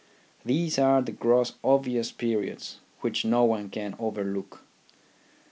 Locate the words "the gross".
1.03-1.53